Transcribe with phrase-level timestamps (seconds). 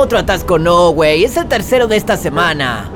[0.00, 1.24] Otro atasco no, güey.
[1.24, 2.88] Es el tercero de esta semana.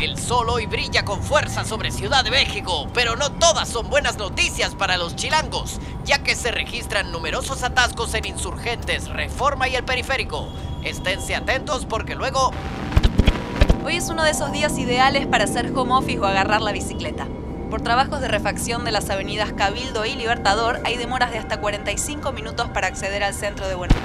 [0.00, 4.16] El sol hoy brilla con fuerza sobre Ciudad de México, pero no todas son buenas
[4.16, 9.82] noticias para los chilangos, ya que se registran numerosos atascos en insurgentes, reforma y el
[9.82, 10.46] periférico.
[10.84, 12.52] Esténse atentos porque luego...
[13.84, 17.26] Hoy es uno de esos días ideales para hacer home office o agarrar la bicicleta.
[17.74, 22.30] Por trabajos de refacción de las avenidas Cabildo y Libertador hay demoras de hasta 45
[22.30, 23.96] minutos para acceder al centro de Buenos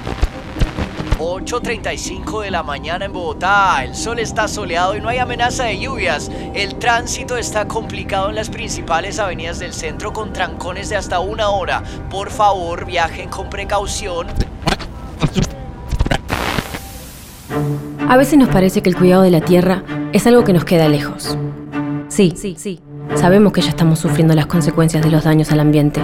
[1.20, 3.84] 8.35 de la mañana en Bogotá.
[3.84, 6.32] El sol está soleado y no hay amenaza de lluvias.
[6.52, 11.50] El tránsito está complicado en las principales avenidas del centro con trancones de hasta una
[11.50, 11.84] hora.
[12.10, 14.26] Por favor, viajen con precaución.
[18.08, 20.88] A veces nos parece que el cuidado de la tierra es algo que nos queda
[20.88, 21.38] lejos.
[22.08, 22.80] Sí, sí, sí.
[23.14, 26.00] Sabemos que ya estamos sufriendo las consecuencias de los daños al ambiente.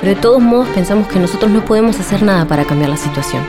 [0.00, 3.42] Pero de todos modos pensamos que nosotros no podemos hacer nada para cambiar la situación.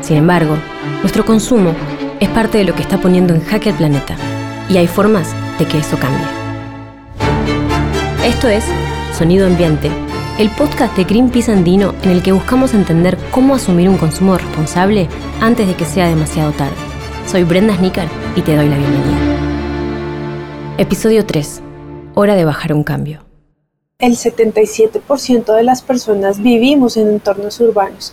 [0.00, 0.56] Sin embargo,
[1.00, 1.72] nuestro consumo
[2.20, 4.16] es parte de lo que está poniendo en jaque el planeta
[4.68, 6.26] y hay formas de que eso cambie.
[8.24, 8.64] Esto es
[9.16, 9.90] Sonido Ambiente,
[10.38, 15.08] el podcast de Greenpeace Andino en el que buscamos entender cómo asumir un consumo responsable
[15.40, 16.74] antes de que sea demasiado tarde.
[17.26, 19.33] Soy Brenda Snicker y te doy la bienvenida.
[20.76, 21.62] Episodio 3.
[22.16, 23.20] Hora de bajar un cambio.
[24.00, 28.12] El 77% de las personas vivimos en entornos urbanos.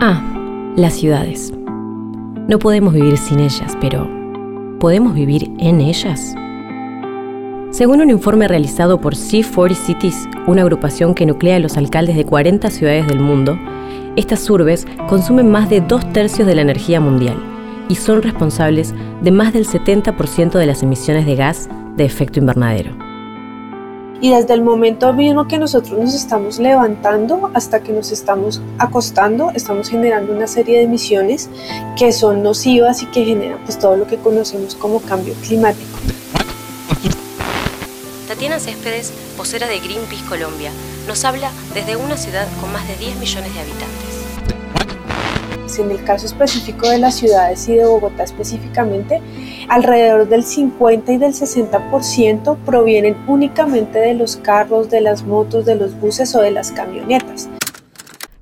[0.00, 0.22] Ah,
[0.76, 1.52] las ciudades.
[2.48, 4.08] No podemos vivir sin ellas, pero
[4.80, 6.34] ¿podemos vivir en ellas?
[7.70, 12.24] Según un informe realizado por C40 Cities, una agrupación que nuclea a los alcaldes de
[12.24, 13.58] 40 ciudades del mundo,
[14.16, 17.57] estas urbes consumen más de dos tercios de la energía mundial
[17.88, 23.08] y son responsables de más del 70% de las emisiones de gas de efecto invernadero.
[24.20, 29.52] Y desde el momento mismo que nosotros nos estamos levantando hasta que nos estamos acostando,
[29.54, 31.48] estamos generando una serie de emisiones
[31.96, 35.98] que son nocivas y que generan pues, todo lo que conocemos como cambio climático.
[38.26, 40.72] Tatiana Céspedes, vocera de Greenpeace Colombia,
[41.06, 44.07] nos habla desde una ciudad con más de 10 millones de habitantes
[45.78, 49.20] en el caso específico de las ciudades y de Bogotá específicamente,
[49.68, 55.74] alrededor del 50 y del 60% provienen únicamente de los carros, de las motos, de
[55.74, 57.50] los buses o de las camionetas.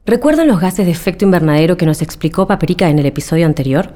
[0.04, 3.92] ¿Recuerdan los gases de efecto invernadero que nos explicó Paperica en el episodio anterior?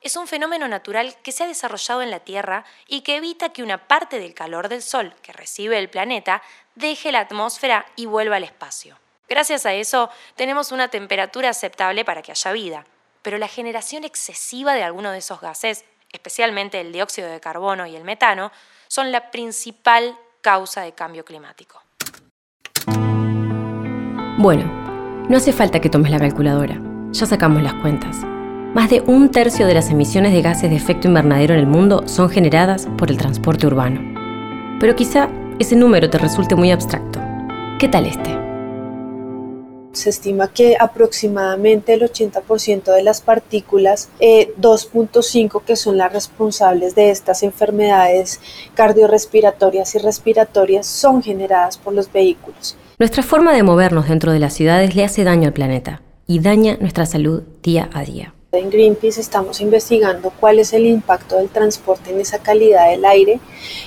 [0.00, 3.62] Es un fenómeno natural que se ha desarrollado en la Tierra y que evita que
[3.62, 6.42] una parte del calor del Sol que recibe el planeta
[6.74, 8.98] deje la atmósfera y vuelva al espacio.
[9.28, 12.84] Gracias a eso tenemos una temperatura aceptable para que haya vida,
[13.22, 17.96] pero la generación excesiva de algunos de esos gases, especialmente el dióxido de carbono y
[17.96, 18.50] el metano,
[18.88, 21.80] son la principal causa de cambio climático.
[24.38, 24.64] Bueno,
[25.28, 26.80] no hace falta que tomes la calculadora,
[27.10, 28.16] ya sacamos las cuentas.
[28.74, 32.06] Más de un tercio de las emisiones de gases de efecto invernadero en el mundo
[32.06, 34.00] son generadas por el transporte urbano.
[34.78, 37.18] Pero quizá ese número te resulte muy abstracto.
[37.80, 38.30] ¿Qué tal este?
[39.90, 46.94] Se estima que aproximadamente el 80% de las partículas 2.5 eh, que son las responsables
[46.94, 48.40] de estas enfermedades
[48.74, 52.76] cardiorrespiratorias y respiratorias son generadas por los vehículos.
[53.00, 56.76] Nuestra forma de movernos dentro de las ciudades le hace daño al planeta y daña
[56.78, 58.32] nuestra salud día a día.
[58.52, 63.38] En Greenpeace estamos investigando cuál es el impacto del transporte en esa calidad del aire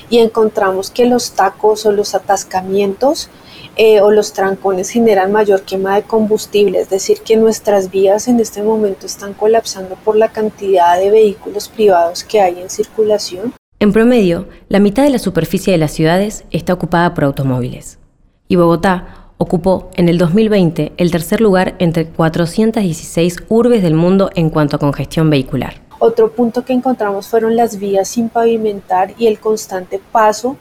[0.09, 3.29] y encontramos que los tacos o los atascamientos
[3.75, 8.40] eh, o los trancones generan mayor quema de combustible, es decir, que nuestras vías en
[8.40, 13.53] este momento están colapsando por la cantidad de vehículos privados que hay en circulación.
[13.80, 18.00] En promedio, la mitad de la superficie de las ciudades está ocupada por automóviles.
[18.47, 24.50] Y Bogotá ocupó en el 2020 el tercer lugar entre 416 urbes del mundo en
[24.50, 25.81] cuanto a congestión vehicular.
[26.00, 30.57] Otro punto que encontramos fueron las vías sin pavimentar y el constante paso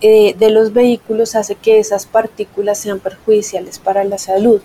[0.00, 4.60] eh, de los vehículos hace que esas partículas sean perjudiciales para la salud.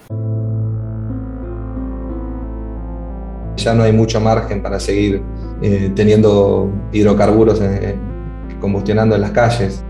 [3.58, 5.22] Ya no hay mucho margen para seguir
[5.62, 7.96] eh, teniendo hidrocarburos eh,
[8.62, 9.84] combustionando en las calles.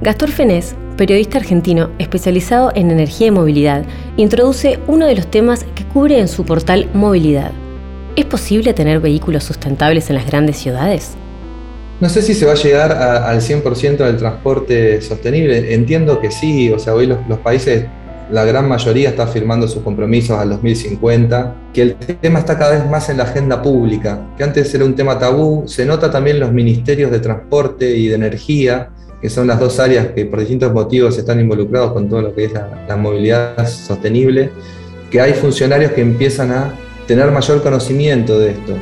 [0.00, 3.84] Gastor Fenés periodista argentino especializado en energía y movilidad,
[4.16, 7.52] introduce uno de los temas que cubre en su portal Movilidad.
[8.16, 11.12] ¿Es posible tener vehículos sustentables en las grandes ciudades?
[12.00, 15.74] No sé si se va a llegar al 100% del transporte sostenible.
[15.74, 17.86] Entiendo que sí, o sea, hoy los, los países
[18.30, 22.90] la gran mayoría está firmando sus compromisos al 2050, que el tema está cada vez
[22.90, 26.40] más en la agenda pública, que antes era un tema tabú, se nota también en
[26.40, 30.72] los ministerios de transporte y de energía, que son las dos áreas que por distintos
[30.72, 34.50] motivos están involucrados con todo lo que es la, movilidad sostenible,
[35.10, 36.74] que hay funcionarios que empiezan a
[37.06, 38.76] tener mayor conocimiento de esto.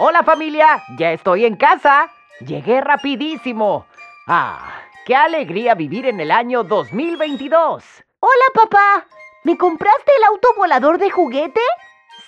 [0.00, 2.08] Hola familia, ya estoy en casa.
[2.40, 3.86] Llegué rapidísimo.
[4.28, 7.82] Ah, qué alegría vivir en el año 2022.
[8.20, 9.06] Hola papá,
[9.42, 11.62] ¿me compraste el auto volador de juguete?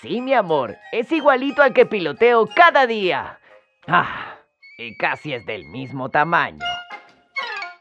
[0.00, 3.38] Sí, mi amor, es igualito al que piloteo cada día.
[3.86, 4.38] Ah,
[4.78, 6.64] y casi es del mismo tamaño.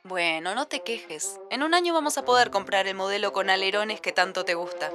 [0.03, 1.39] Bueno, no te quejes.
[1.49, 4.91] En un año vamos a poder comprar el modelo con alerones que tanto te gusta.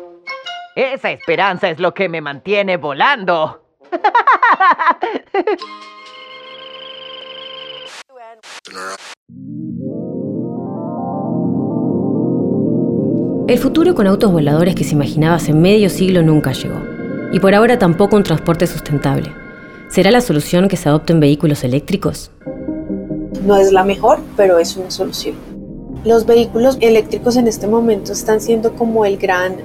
[0.76, 3.64] Esa esperanza es lo que me mantiene volando.
[13.46, 16.80] El futuro con autos voladores que se imaginaba hace medio siglo nunca llegó.
[17.30, 19.30] Y por ahora tampoco un transporte sustentable.
[19.90, 22.30] ¿Será la solución que se adopten vehículos eléctricos?
[23.44, 25.34] No es la mejor, pero es una solución.
[26.06, 29.56] Los vehículos eléctricos en este momento están siendo como el gran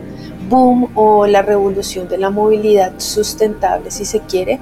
[0.49, 4.59] boom o la revolución de la movilidad sustentable, si se quiere,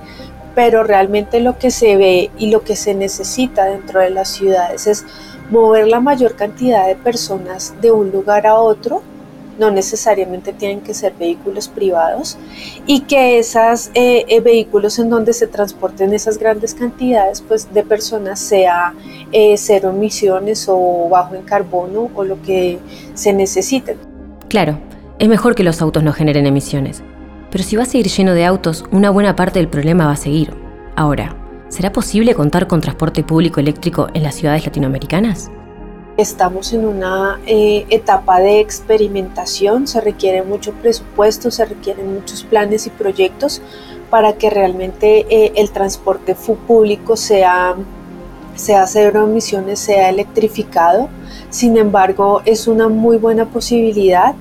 [0.54, 4.86] pero realmente lo que se ve y lo que se necesita dentro de las ciudades
[4.86, 5.06] es
[5.50, 9.02] mover la mayor cantidad de personas de un lugar a otro,
[9.60, 12.38] no necesariamente tienen que ser vehículos privados,
[12.86, 17.84] y que esos eh, eh, vehículos en donde se transporten esas grandes cantidades pues, de
[17.84, 18.94] personas sea
[19.32, 22.80] eh, cero emisiones o bajo en carbono o lo que
[23.14, 23.98] se necesite.
[24.48, 24.78] Claro,
[25.20, 27.02] es mejor que los autos no generen emisiones.
[27.50, 30.18] Pero si va a seguir lleno de autos, una buena parte del problema va a
[30.18, 30.54] seguir.
[30.96, 35.50] Ahora, ¿será posible contar con transporte público eléctrico en las ciudades latinoamericanas?
[36.18, 42.88] Estamos en una eh, etapa de experimentación, se requiere mucho presupuesto, se requieren muchos planes
[42.88, 43.62] y proyectos
[44.10, 47.76] para que realmente eh, el transporte público sea,
[48.56, 51.10] sea cero emisiones, sea electrificado.
[51.50, 54.34] Sin embargo, es una muy buena posibilidad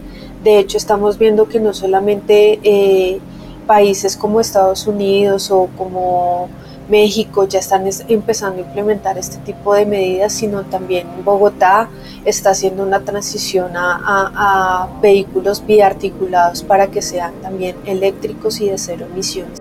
[0.46, 3.19] de hecho, estamos viendo que no solamente eh,
[3.67, 6.49] países como Estados Unidos o como
[6.88, 11.88] México ya están empezando a implementar este tipo de medidas, sino también Bogotá
[12.25, 19.06] está haciendo una transición a, vehículos biarticulados para que sean también eléctricos y de cero
[19.12, 19.61] emisiones.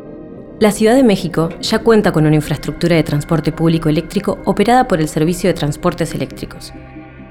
[0.60, 5.02] La Ciudad de México ya cuenta con una infraestructura de transporte público eléctrico operada por
[5.02, 6.74] el Servicio de Transportes Eléctricos,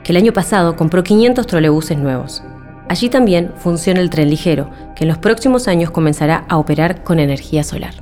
[0.02, 2.42] que el año pasado compró 500 trolebuses nuevos.
[2.88, 7.18] Allí también funciona el tren ligero, que en los próximos años comenzará a operar con
[7.18, 7.94] energía solar.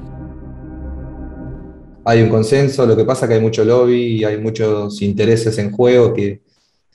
[2.04, 5.56] Hay un consenso, lo que pasa es que hay mucho lobby y hay muchos intereses
[5.58, 6.43] en juego que,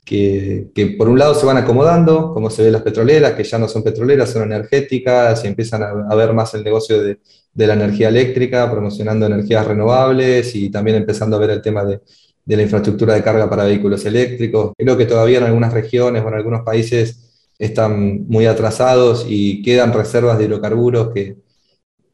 [0.04, 3.68] que, por un lado se van acomodando, como se ve las petroleras, que ya no
[3.68, 7.18] son petroleras, son energéticas, y empiezan a, ver más el negocio de,
[7.54, 12.00] la energía eléctrica, promocionando energías renovables y también empezando a ver el tema de,
[12.44, 14.72] de la infraestructura de carga para vehículos eléctricos.
[14.76, 19.92] Creo que todavía en algunas regiones o en algunos países están muy atrasados y quedan
[19.92, 21.36] reservas de hidrocarburos que,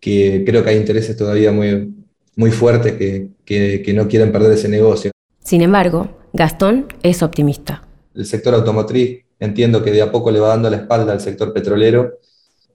[0.01, 1.94] que creo que hay intereses todavía muy,
[2.37, 5.11] muy fuertes que, que, no quieren perder ese negocio.
[5.41, 7.87] Sin embargo, Gastón es optimista.
[8.15, 11.53] El sector automotriz entiendo que de a poco le va dando la espalda al sector
[11.53, 12.19] petrolero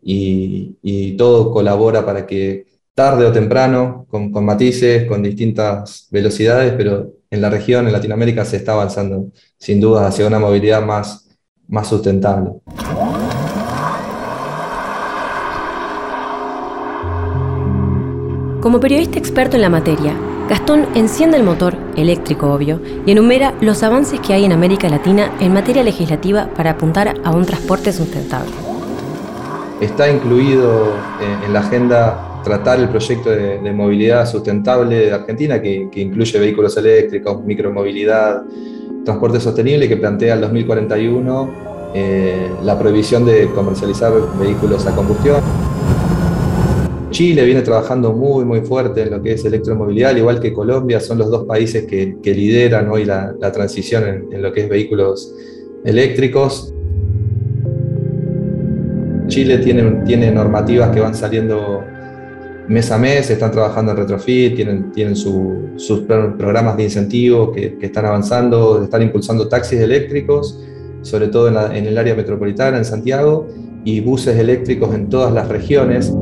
[0.02, 6.74] y, y todo colabora para que tarde o temprano, con, con, matices, con distintas velocidades,
[6.76, 11.30] pero en la región, en Latinoamérica, se está avanzando sin duda hacia una movilidad más
[11.70, 12.52] más sustentable.
[18.62, 20.14] Como periodista experto en la materia,
[20.50, 25.32] Gastón enciende el motor, eléctrico obvio, y enumera los avances que hay en América Latina
[25.40, 28.52] en materia legislativa para apuntar a un transporte sustentable.
[29.80, 30.94] Está incluido
[31.46, 36.76] en la agenda tratar el proyecto de, movilidad sustentable de Argentina, que, que incluye vehículos
[36.76, 38.44] eléctricos, micromovilidad,
[39.06, 45.42] transporte sostenible que plantea el 2041 eh, la prohibición de comercializar vehículos a combustión.
[47.10, 51.00] Chile viene trabajando muy, muy fuerte en lo que es electromovilidad, al igual que Colombia,
[51.00, 55.34] son los dos países que, lideran hoy la, transición en, lo que es vehículos
[55.84, 56.74] eléctricos.
[59.28, 61.84] Chile tiene, tiene normativas que van saliendo
[62.70, 68.06] mes a mes, están trabajando en retrofit, tienen, tienen sus programas de incentivos que, están
[68.06, 70.64] avanzando, están impulsando taxis eléctricos,
[71.02, 73.48] sobre todo en, el área metropolitana, en Santiago,
[73.84, 76.14] y buses eléctricos en todas las regiones.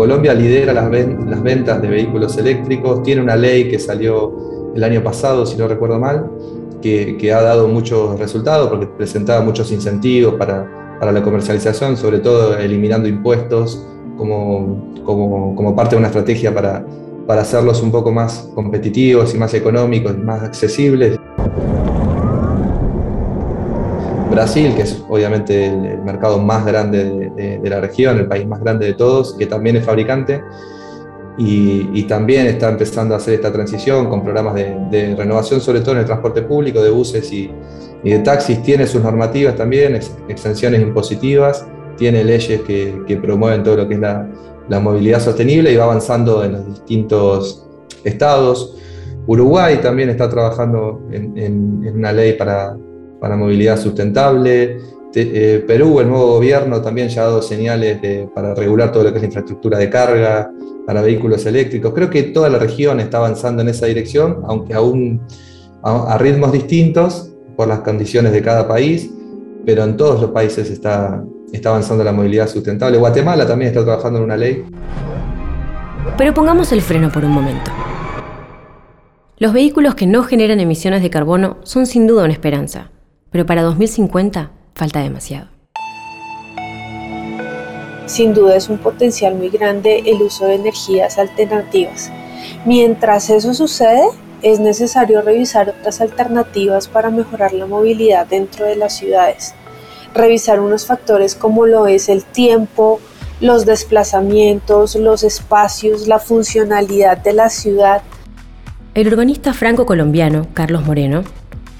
[0.00, 0.90] Colombia lidera las,
[1.42, 5.98] ventas de vehículos eléctricos, tiene una ley que salió el año pasado, si no recuerdo
[5.98, 6.26] mal,
[6.80, 10.66] que, ha dado muchos resultados porque presentaba muchos incentivos para,
[11.02, 16.82] la comercialización, sobre todo eliminando impuestos como, parte de una estrategia para
[17.42, 21.18] hacerlos un poco más competitivos y más económicos, más accesibles.
[24.30, 28.86] Brasil, que es obviamente el, mercado más grande de, la región, el país más grande
[28.86, 30.42] de todos, que también es fabricante
[31.36, 35.98] y, también está empezando a hacer esta transición con programas de, renovación, sobre todo en
[35.98, 37.50] el transporte público, de buses y,
[38.04, 43.94] de taxis, tiene sus normativas también, exenciones impositivas, tiene leyes que, promueven todo lo que
[43.94, 47.66] es la, movilidad sostenible y va avanzando en los distintos
[48.04, 48.76] estados.
[49.26, 52.76] Uruguay también está trabajando en una ley para,
[53.20, 54.78] para movilidad sustentable.
[55.12, 57.98] Eh, Perú, el nuevo gobierno, también ya ha dado señales
[58.34, 60.50] para regular todo lo que es la infraestructura de carga
[60.86, 61.92] para vehículos eléctricos.
[61.92, 65.20] Creo que toda la región está avanzando en esa dirección, aunque aún
[65.82, 69.10] a, ritmos distintos por las condiciones de cada país,
[69.66, 71.22] pero en todos los países está,
[71.52, 72.96] está avanzando la movilidad sustentable.
[72.98, 74.64] Guatemala también está trabajando en una ley.
[76.16, 77.70] Pero pongamos el freno por un momento.
[79.38, 82.90] Los vehículos que no generan emisiones de carbono son sin duda una esperanza
[83.30, 85.48] pero para 2050 falta demasiado.
[88.06, 92.10] Sin duda es un potencial muy grande el uso de energías alternativas.
[92.64, 94.02] Mientras eso sucede,
[94.42, 99.54] es necesario revisar otras alternativas para mejorar la movilidad dentro de las ciudades.
[100.14, 103.00] Revisar unos factores como lo es el tiempo,
[103.40, 108.02] los desplazamientos, los espacios, la funcionalidad de la ciudad.
[108.94, 111.22] El urbanista franco-colombiano Carlos Moreno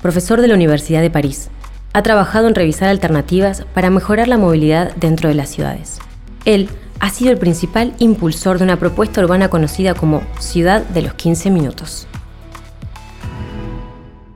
[0.03, 1.51] profesor de la Universidad de París.
[1.93, 5.99] Ha trabajado en revisar alternativas para mejorar la movilidad dentro de las ciudades.
[6.45, 6.69] Él
[7.01, 11.51] ha sido el principal impulsor de una propuesta urbana conocida como Ciudad de los 15
[11.51, 12.07] Minutos.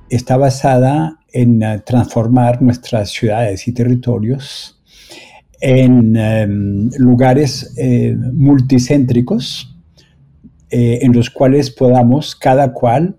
[0.08, 4.80] Está basada en eh, transformar nuestras ciudades y territorios
[5.60, 9.74] en em, lugares eh, multicéntricos
[10.70, 13.16] eh, en los cuales podamos cada cual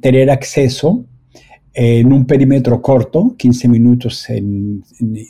[0.00, 1.04] tener acceso
[1.74, 4.84] en un perímetro corto, 15 minutos en,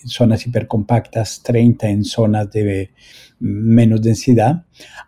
[0.04, 2.90] zonas hipercompactas, 30 en zonas de
[3.40, 4.64] menos densidad,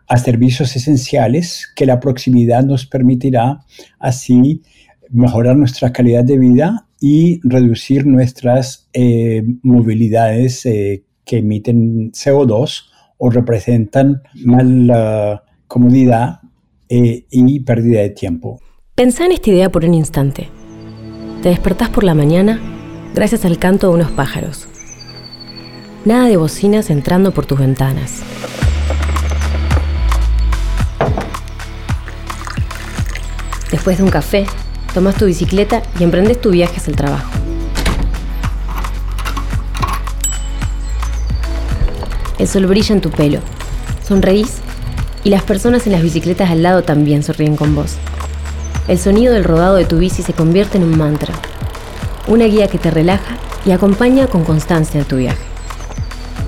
[0.09, 3.61] a servicios esenciales que la proximidad nos permitirá
[3.99, 4.63] así
[5.11, 12.85] mejorar nuestra calidad de vida y reducir nuestras eh, movilidades eh, que emiten CO2
[13.19, 16.41] o representan mala comodidad
[16.89, 18.61] eh, y pérdida de tiempo.
[18.95, 20.49] Pensá en esta idea por un instante.
[21.43, 22.61] Te despertás por la mañana
[23.15, 24.67] gracias al canto de unos pájaros.
[26.05, 28.23] Nada de bocinas entrando por tus ventanas.
[33.71, 34.47] Después de un café,
[34.95, 37.31] tomas tu bicicleta y emprendes tu viaje hacia el trabajo.
[42.39, 43.41] El sol brilla en tu pelo,
[44.07, 44.59] sonreís
[45.25, 47.97] y las personas en las bicicletas al lado también sonríen con vos.
[48.89, 51.35] El sonido del rodado de tu bici se convierte en un mantra,
[52.29, 55.43] una guía que te relaja y acompaña con constancia tu viaje.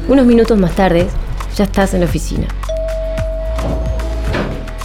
[0.09, 1.09] Unos minutos más tarde,
[1.57, 2.47] ya estás en la oficina.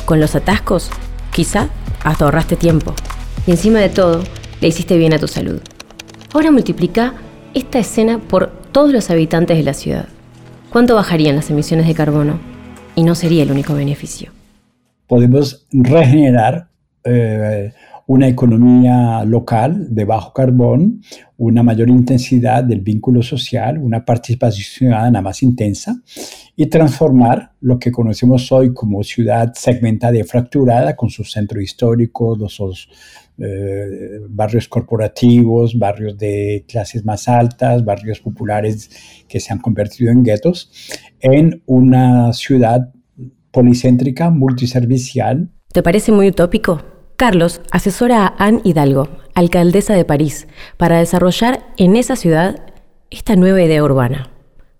[0.05, 0.89] Con los atascos,
[1.31, 1.69] quizá
[2.03, 2.95] hasta ahorraste tiempo.
[3.45, 4.23] Y encima de todo,
[4.59, 5.61] le hiciste bien a tu salud.
[6.33, 7.13] Ahora multiplica
[7.53, 10.07] esta escena por todos los habitantes de la ciudad.
[10.71, 12.39] ¿Cuánto bajarían las emisiones de carbono?
[12.95, 14.31] Y no sería el único beneficio.
[15.05, 16.72] Podemos regenerar
[17.03, 17.73] eh,
[18.05, 21.01] una economía local de bajo carbón,
[21.37, 25.95] una mayor intensidad del vínculo social, una participación ciudadana más intensa
[26.55, 32.35] y transformar lo que conocemos hoy como ciudad segmentada y fracturada con su centro histórico,
[32.35, 32.89] los
[33.37, 38.89] eh, barrios corporativos, barrios de clases más altas, barrios populares
[39.27, 40.71] que se han convertido en guetos,
[41.19, 42.91] en una ciudad
[43.51, 45.49] policéntrica, multiservicial.
[45.71, 46.92] ¿Te parece muy utópico?
[47.15, 52.61] Carlos asesora a Anne Hidalgo, alcaldesa de París, para desarrollar en esa ciudad
[53.11, 54.29] esta nueva idea urbana.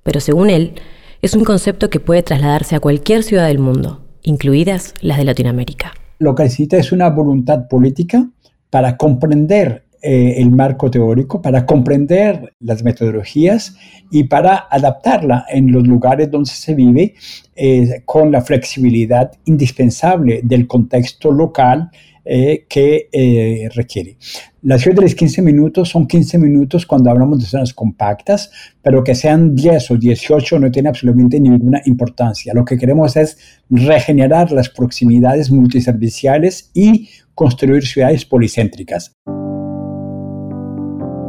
[0.03, 0.73] Pero según él,
[1.21, 5.93] es un concepto que puede trasladarse a cualquier ciudad del mundo, incluidas las de Latinoamérica.
[6.19, 8.27] Lo que necesita es una voluntad política
[8.69, 13.77] para comprender eh, el marco teórico, para comprender las metodologías
[14.11, 17.13] y para adaptarla en los lugares donde se vive
[17.55, 21.89] eh, con la flexibilidad indispensable del contexto local
[22.25, 24.17] eh, que eh, requiere.
[24.61, 28.49] La ciudad de los 15 minutos son 15 minutos cuando hablamos de zonas compactas,
[28.81, 32.53] pero que sean 10 o 18 no tiene absolutamente ninguna importancia.
[32.53, 33.37] Lo que queremos es
[33.69, 39.17] regenerar las proximidades multiserviciales y construir ciudades policéntricas.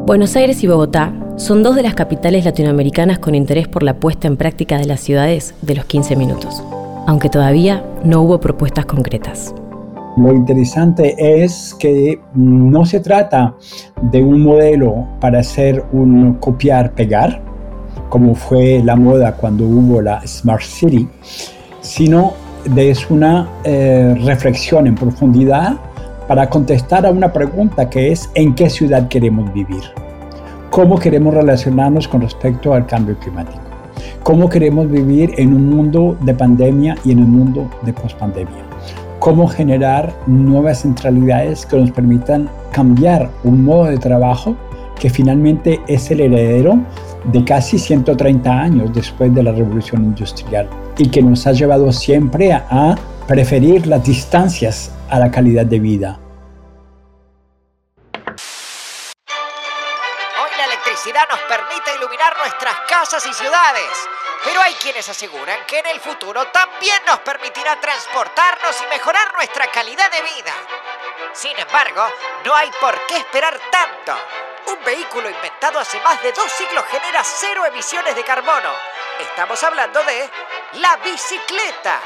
[0.06, 4.28] Buenos Aires y Bogotá son dos de las capitales latinoamericanas con interés por la puesta
[4.28, 6.62] en práctica de las ciudades de los 15 minutos,
[7.08, 9.54] aunque todavía no hubo propuestas concretas.
[10.16, 13.56] Lo interesante es que no se trata
[14.00, 17.42] de un modelo para hacer un copiar-pegar,
[18.10, 21.08] como fue la moda cuando hubo la Smart City,
[21.80, 22.32] sino
[22.64, 25.78] de una eh, reflexión en profundidad
[26.28, 29.82] para contestar a una pregunta que es ¿en qué ciudad queremos vivir?
[30.70, 33.60] ¿Cómo queremos relacionarnos con respecto al cambio climático?
[34.22, 38.73] ¿Cómo queremos vivir en un mundo de pandemia y en un mundo de pospandemia?
[39.24, 44.54] Cómo generar nuevas centralidades que nos permitan cambiar un modo de trabajo
[45.00, 46.78] que finalmente es el heredero
[47.32, 52.52] de casi 130 años después de la revolución industrial y que nos ha llevado siempre
[52.52, 56.18] a, preferir las distancias a la calidad de vida.
[62.04, 64.08] Iluminar nuestras casas y ciudades
[64.44, 69.66] pero hay quienes aseguran que en el futuro también nos permitirá transportarnos y mejorar nuestra
[69.68, 70.52] calidad de vida.
[71.32, 72.06] Sin embargo,
[72.44, 74.14] no hay por qué esperar tanto.
[74.66, 78.70] Un vehículo inventado hace más de dos siglos genera cero emisiones de carbono.
[79.18, 80.30] Estamos hablando de
[80.74, 82.00] la bicicleta.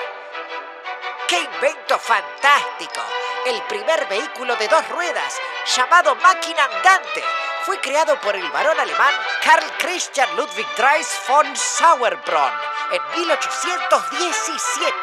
[1.26, 3.02] ¡Qué invento fantástico!
[3.46, 5.40] El primer vehículo de dos ruedas,
[5.74, 7.24] llamado máquina andante,
[7.68, 9.12] fue creado por el varón alemán
[9.44, 12.50] Karl Christian Ludwig Dries von Sauerbrunn
[12.90, 14.94] en 1817.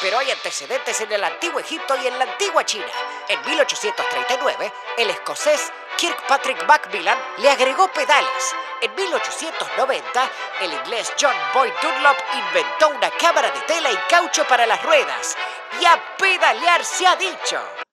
[0.00, 2.86] Pero hay antecedentes en el antiguo Egipto y en la antigua China.
[3.26, 8.54] En 1839, el escocés Kirkpatrick Macmillan le agregó pedales.
[8.80, 10.30] En 1890,
[10.60, 15.36] el inglés John Boyd Dunlop inventó una cámara de tela y caucho para las ruedas.
[15.80, 17.83] Y a pedalear se ha dicho.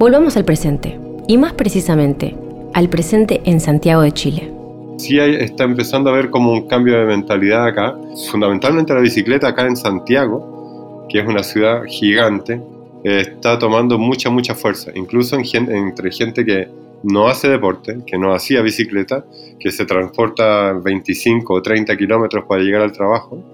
[0.00, 2.34] Volvamos al presente, y más precisamente,
[2.72, 4.50] al presente en Santiago de Chile.
[4.96, 7.98] Sí está empezando a haber como un cambio de mentalidad acá,
[8.30, 12.62] fundamentalmente la bicicleta acá en Santiago, que es una ciudad gigante,
[13.04, 16.66] está tomando mucha, mucha fuerza, incluso entre gente que
[17.02, 19.26] no hace deporte, que no hacía bicicleta,
[19.58, 23.44] que se transporta 25 o 30 kilómetros para llegar al trabajo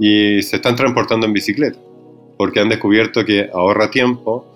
[0.00, 1.78] y se están transportando en bicicleta,
[2.38, 4.46] porque han descubierto que ahorra tiempo,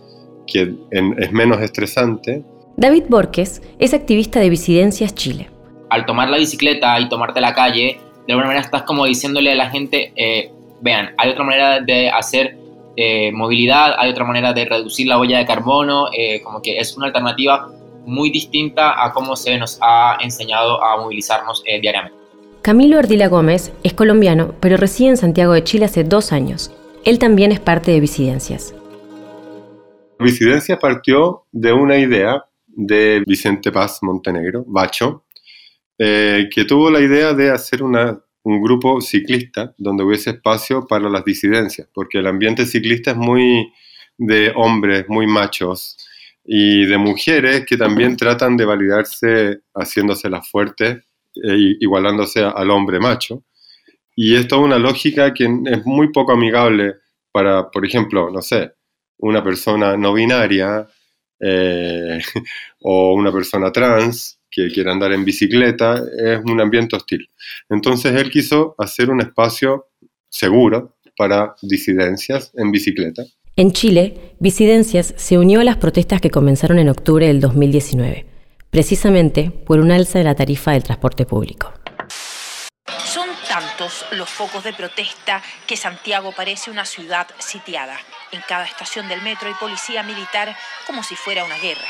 [0.50, 2.42] que es menos estresante.
[2.76, 5.50] David Borges es activista de Bicidencias Chile.
[5.90, 9.54] Al tomar la bicicleta y tomarte la calle, de alguna manera estás como diciéndole a
[9.54, 12.56] la gente, eh, vean, hay otra manera de hacer
[12.96, 16.96] eh, movilidad, hay otra manera de reducir la huella de carbono, eh, como que es
[16.96, 17.68] una alternativa
[18.06, 22.16] muy distinta a cómo se nos ha enseñado a movilizarnos diariamente.
[22.62, 26.70] Camilo Ardila Gómez es colombiano, pero reside en Santiago de Chile hace dos años.
[27.04, 28.74] Él también es parte de Bicidencias.
[30.20, 35.24] Visidencia partió de una idea de Vicente Paz Montenegro, Bacho,
[35.98, 41.24] eh, que tuvo la idea de hacer un grupo ciclista donde hubiese espacio para las
[41.24, 43.72] disidencias, porque el ambiente ciclista es muy
[44.16, 45.96] de hombres, muy machos,
[46.44, 51.04] y de mujeres que también tratan de validarse haciéndose las fuertes,
[51.34, 53.44] e igualándose al hombre macho.
[54.16, 56.96] Y esto es una lógica que es muy poco amigable
[57.30, 58.72] para, por ejemplo, no sé,
[59.18, 60.86] una persona no binaria
[61.40, 62.20] eh,
[62.80, 67.28] o una persona trans que quiera andar en bicicleta, es un ambiente hostil.
[67.68, 69.88] Entonces él quiso hacer un espacio
[70.28, 73.24] seguro para disidencias en bicicleta.
[73.56, 78.24] En Chile, Disidencias se unió a las protestas que comenzaron en octubre del 2019,
[78.70, 81.72] precisamente por un alza de la tarifa del transporte público
[84.12, 87.96] los focos de protesta que Santiago parece una ciudad sitiada.
[88.32, 91.88] En cada estación del metro hay policía militar como si fuera una guerra.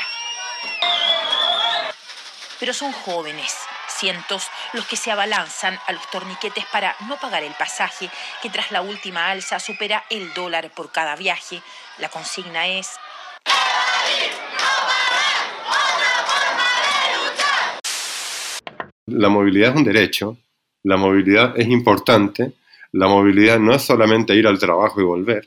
[2.59, 3.55] Pero son jóvenes,
[3.87, 8.09] cientos, los que se abalanzan a los torniquetes para no pagar el pasaje,
[8.41, 11.61] que tras la última alza supera el dólar por cada viaje.
[11.97, 12.97] La consigna es...
[19.05, 20.37] La movilidad es un derecho
[20.83, 22.53] la movilidad es importante.
[22.93, 25.43] La movilidad no es solamente ir al trabajo y volver,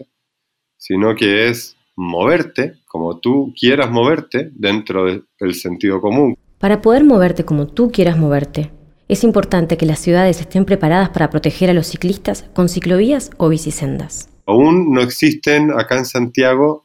[0.83, 5.05] sino que es moverte como tú quieras moverte dentro
[5.39, 6.37] del sentido común.
[6.59, 8.73] Para poder moverte como tú quieras moverte,
[9.07, 13.49] es importante que las ciudades estén preparadas para proteger a los ciclistas con ciclovías o
[13.49, 14.29] bicisendas.
[14.45, 16.85] Aún no existen acá en Santiago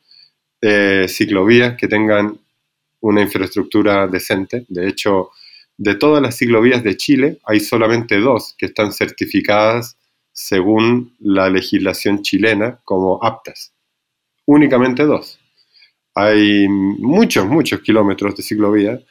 [0.62, 2.40] eh, ciclovías que tengan
[3.00, 4.66] una infraestructura decente.
[4.70, 5.32] De hecho,
[5.76, 9.98] de todas las ciclovías de Chile, hay solamente dos que están certificadas
[10.34, 13.74] según la legislación chilena como aptas.
[14.48, 15.40] Únicamente dos.
[16.16, 19.02] hay muchos, muchos kilómetros de ciclovías.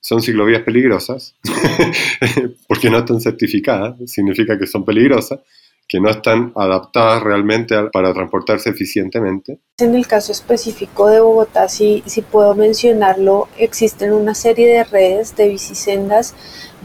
[0.00, 1.36] Son ciclovías peligrosas,
[2.68, 5.40] porque no están certificadas, significa que son peligrosas,
[5.88, 9.60] que no están adaptadas realmente para transportarse eficientemente.
[9.78, 15.36] En el caso específico de Bogotá, si, si puedo mencionarlo, existen una serie de redes
[15.36, 16.34] de bicisendas,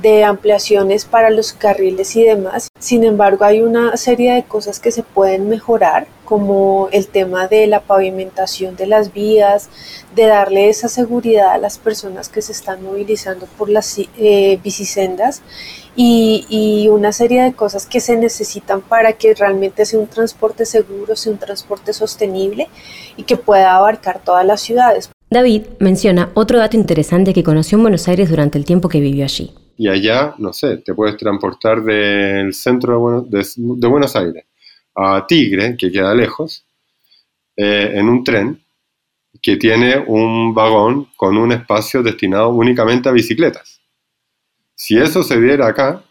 [0.02, 2.68] de ampliaciones para los carriles y demás.
[2.80, 7.68] Sin embargo, hay una serie de cosas que se pueden mejorar, como el tema de
[7.68, 9.70] la pavimentación de las vías,
[10.16, 15.42] de darle esa seguridad a las personas que se están movilizando por las eh, bicisendas
[15.96, 20.66] y, y, una serie de cosas que se necesitan para que realmente sea un transporte
[20.66, 22.70] seguro, sea un transporte sostenible
[23.18, 25.10] y que pueda abarcar todas las ciudades.
[25.30, 29.24] David menciona otro dato interesante que conoció en Buenos Aires durante el tiempo que vivió
[29.24, 29.54] allí.
[29.78, 34.46] Y allá, no sé, te puedes transportar del centro de, de Buenos Aires
[34.96, 36.66] a Tigre, que queda lejos,
[37.56, 38.62] eh, en un tren
[39.42, 43.71] que tiene un vagón con un espacio destinado únicamente a bicicletas.
[44.82, 46.04] Si eso se diera acá,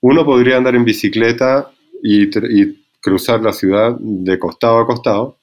[0.00, 2.30] uno podría andar en bicicleta y,
[3.00, 5.38] cruzar la ciudad de costado a costado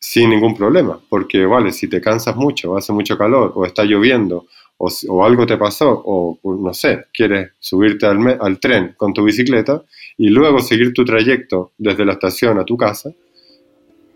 [0.00, 4.46] sin ningún problema, porque vale, si te cansas mucho, hace mucho calor, o está lloviendo,
[4.78, 9.82] o, algo te pasó, o no sé, quieres subirte al, al tren con tu bicicleta,
[10.16, 13.10] y luego seguir tu trayecto desde la estación a tu casa,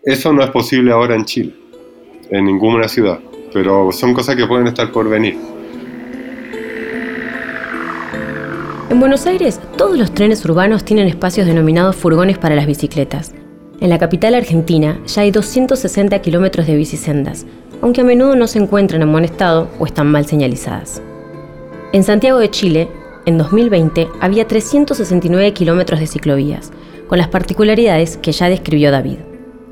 [0.02, 1.54] eso no es posible ahora en Chile,
[2.30, 3.20] en ninguna ciudad,
[3.52, 5.55] pero son cosas que pueden estar por venir.
[8.88, 13.34] En Buenos Aires, todos los trenes urbanos tienen espacios denominados furgones para las bicicletas.
[13.80, 17.46] En la capital argentina ya hay 260 kilómetros de bicisendas,
[17.82, 21.02] aunque a menudo no se encuentran en buen estado o están mal señalizadas.
[21.92, 22.88] En Santiago de Chile,
[23.26, 26.70] en 2020 había 369 kilómetros de ciclovías,
[27.08, 29.18] con las particularidades que ya describió David.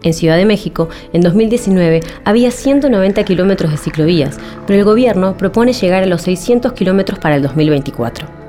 [0.03, 5.73] En Ciudad de México, en 2019, había 190 kilómetros de ciclovías, pero el gobierno propone
[5.73, 8.44] llegar a los 600 kilómetros para el 2024.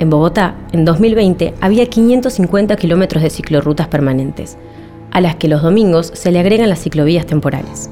[0.00, 4.56] En Bogotá, en 2020, había 550 kilómetros de ciclorrutas permanentes,
[5.10, 7.90] a las que los domingos se le agregan las ciclovías temporales.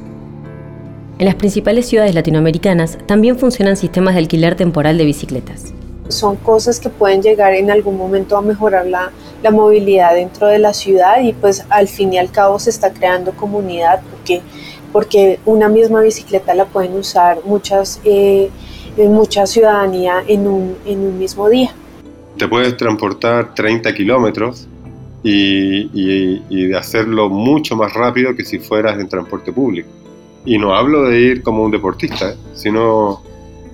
[1.19, 5.75] En las principales ciudades latinoamericanas también funcionan sistemas de alquiler temporal de bicicletas
[6.09, 10.59] son cosas que pueden llegar en algún momento a mejorar la, la, movilidad dentro de
[10.59, 14.41] la ciudad y pues al fin y al cabo se está creando comunidad porque,
[14.91, 18.49] porque una misma bicicleta la pueden usar muchas, eh,
[18.97, 21.75] mucha ciudadanía en un, en un mismo día.
[22.39, 24.69] Te puedes transportar 30 kilómetros
[25.25, 29.89] y, hacerlo mucho más rápido que si fueras en transporte público.
[30.45, 32.37] Y no hablo de ir como un deportista, ¿eh?
[32.55, 33.21] sino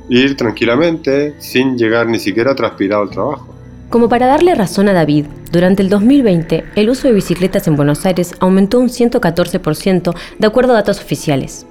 [0.08, 3.54] ir tranquilamente sin llegar ni siquiera transpirado al trabajo.
[3.90, 8.06] Como para darle razón a David, durante el 2020 el uso de bicicletas en Buenos
[8.06, 11.66] Aires aumentó un 114% de acuerdo a datos oficiales.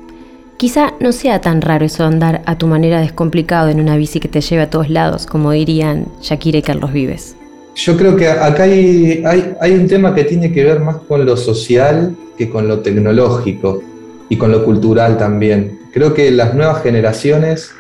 [0.58, 4.20] Quizá no sea tan raro eso de andar a tu manera descomplicado en una bici
[4.20, 7.36] que te lleve a todos lados, como dirían Shakira y Carlos Vives.
[7.76, 11.26] Yo creo que acá hay, hay, hay un tema que tiene que ver más con
[11.26, 13.82] lo social que con lo tecnológico
[14.30, 15.80] y con lo cultural también.
[15.92, 17.72] Creo que las nuevas generaciones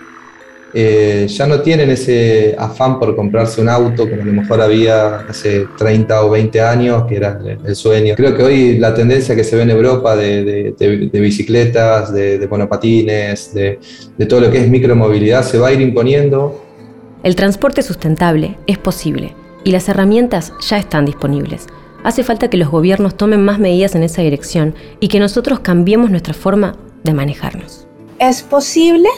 [0.74, 5.18] eh, ya no tienen ese afán por comprarse un auto como a lo mejor había
[5.18, 8.16] hace 30 o 20 años, que era el sueño.
[8.16, 10.74] Creo que hoy la tendencia que se ve en Europa de,
[11.14, 13.80] bicicletas, de, monopatines, de,
[14.18, 16.64] de todo lo que es micromovilidad, se va a ir imponiendo.
[17.24, 21.68] El transporte sustentable es posible y las herramientas ya están disponibles.
[22.04, 26.10] Hace falta que los gobiernos tomen más medidas en esa dirección y que nosotros cambiemos
[26.10, 27.88] nuestra forma de manejarnos.
[28.20, 29.10] ¿Es posible?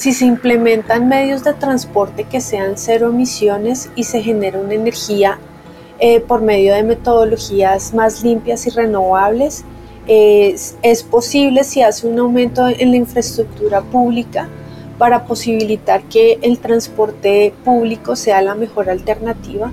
[0.00, 5.38] Si se implementan medios de transporte que sean cero emisiones y se genera una energía
[5.98, 9.62] eh, por medio de metodologías más limpias y renovables,
[10.06, 14.48] es, es posible si hace un aumento en la infraestructura pública
[14.96, 19.70] para posibilitar que el transporte público sea la mejor alternativa.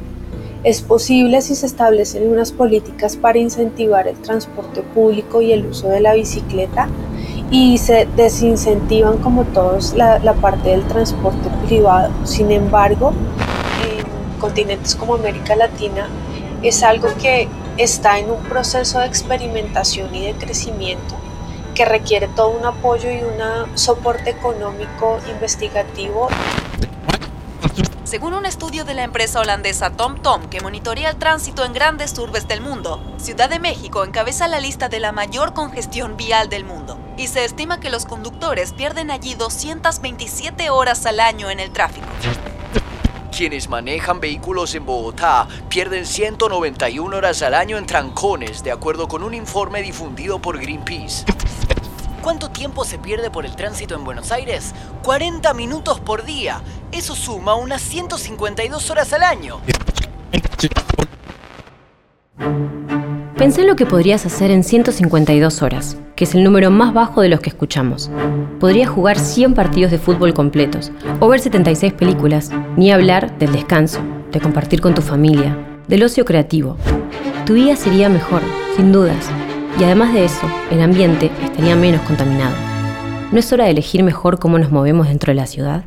[0.65, 5.87] Es posible si se establecen unas políticas para incentivar el transporte público y el uso
[5.87, 6.89] de la bicicleta
[7.49, 12.11] y se desincentivan como todos la, la, parte del transporte privado.
[12.25, 13.13] Sin embargo,
[13.83, 16.07] en continentes como América Latina
[16.61, 21.15] es algo que está en un proceso de experimentación y de crecimiento
[21.73, 26.27] que requiere todo un apoyo y un soporte económico investigativo.
[28.03, 32.47] Según un estudio de la empresa holandesa TomTom que monitorea el tránsito en grandes urbes
[32.47, 36.96] del mundo, Ciudad de México encabeza la lista de la mayor congestión vial del mundo
[37.17, 42.07] y se estima que los conductores pierden allí 227 horas al año en el tráfico.
[43.35, 49.23] Quienes manejan vehículos en Bogotá pierden 191 horas al año en trancones, de acuerdo con
[49.23, 51.25] un informe difundido por Greenpeace.
[52.21, 54.73] cuánto tiempo se pierde por el tránsito en Buenos Aires?
[55.03, 56.61] 40 minutos por día.
[56.91, 59.61] Eso suma unas 152 horas al año.
[63.37, 67.21] Pensé en lo que podrías hacer en 152 horas, que es el número más bajo
[67.21, 68.09] de los que escuchamos.
[68.59, 73.99] Podrías jugar 100 partidos de fútbol completos, o ver 76 películas, ni hablar del descanso,
[74.31, 75.55] de compartir con tu familia,
[75.87, 76.77] del ocio creativo.
[77.45, 78.41] Tu vida sería mejor,
[78.75, 79.29] sin dudas,
[79.79, 82.55] y además de eso, el ambiente estaría menos contaminado.
[83.31, 85.83] ¿No es hora de elegir mejor cómo nos movemos dentro de la ciudad?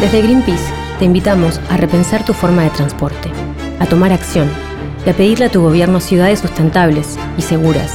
[0.00, 3.30] Desde Greenpeace te invitamos a repensar tu forma de transporte,
[3.80, 4.48] a tomar acción
[5.06, 7.92] y a pedirle a tu gobierno ciudades sustentables y seguras.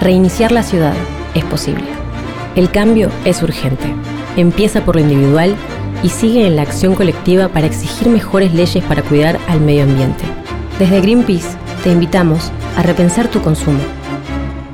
[0.00, 0.94] Reiniciar la ciudad
[1.34, 1.84] es posible.
[2.56, 3.92] El cambio es urgente.
[4.36, 5.54] Empieza por lo individual
[6.02, 10.24] y sigue en la acción colectiva para exigir mejores leyes para cuidar al medio ambiente.
[10.78, 13.80] Desde Greenpeace te invitamos a repensar tu consumo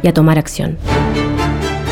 [0.03, 0.77] y a tomar acción.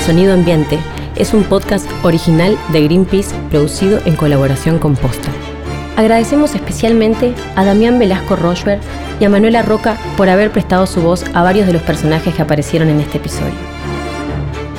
[0.07, 0.79] Sonido Ambiente
[1.17, 5.31] es un podcast original de Greenpeace producido en colaboración con Posta.
[5.97, 8.81] Agradecemos especialmente a Damián Velasco Rochberg
[9.21, 12.43] y a Manuela Roca por haber prestado su voz a varios de los personajes que
[12.43, 13.55] aparecieron en este episodio.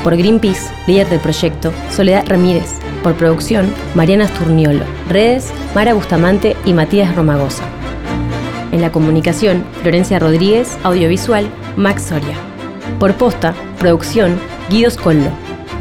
[0.04, 2.80] Por Greenpeace, líder del proyecto, Soledad Ramírez.
[3.01, 4.84] Por producción, Mariana Sturniolo.
[5.10, 7.63] Redes, Mara Bustamante y Matías Romagosa.
[8.71, 11.47] En la comunicación, Florencia Rodríguez, audiovisual,
[11.78, 12.36] Max Soria.
[12.99, 14.38] Por posta, producción,
[14.69, 15.30] Guido Scollo.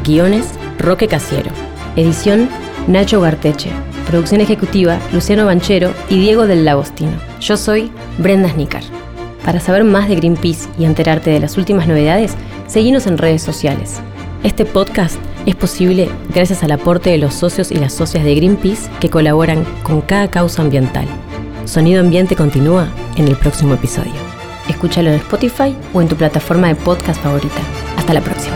[0.03, 0.47] Guiones,
[0.79, 1.51] Roque Casiero.
[1.95, 2.49] Edición,
[2.87, 3.71] Nacho Garteche.
[4.07, 7.13] Producción ejecutiva, Luciano Banchero y Diego del Lagostino.
[7.41, 8.83] Yo soy Brenda Snicker.
[9.43, 12.35] Para saber más de Greenpeace y enterarte de las últimas novedades,
[12.67, 13.99] seguinos en redes sociales.
[14.43, 18.89] Este podcast es posible gracias al aporte de los socios y las socias de Greenpeace
[18.99, 21.05] que colaboran con cada causa ambiental.
[21.65, 22.87] Sonido Ambiente continúa
[23.17, 24.13] en el próximo episodio.
[24.69, 27.61] Escúchalo en Spotify o en tu plataforma de podcast favorita.
[27.97, 28.55] Hasta la próxima.